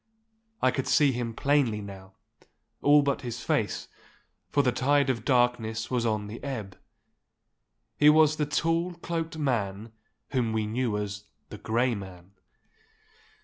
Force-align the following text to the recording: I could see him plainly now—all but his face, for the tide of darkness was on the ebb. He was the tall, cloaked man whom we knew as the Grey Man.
I 0.63 0.71
could 0.71 0.87
see 0.87 1.11
him 1.11 1.35
plainly 1.35 1.79
now—all 1.79 3.03
but 3.03 3.21
his 3.21 3.43
face, 3.43 3.87
for 4.49 4.63
the 4.63 4.71
tide 4.71 5.11
of 5.11 5.23
darkness 5.23 5.91
was 5.91 6.07
on 6.07 6.25
the 6.25 6.43
ebb. 6.43 6.75
He 7.99 8.09
was 8.09 8.37
the 8.37 8.47
tall, 8.47 8.95
cloaked 8.95 9.37
man 9.37 9.91
whom 10.31 10.53
we 10.53 10.65
knew 10.65 10.97
as 10.97 11.25
the 11.49 11.59
Grey 11.59 11.93
Man. 11.93 12.31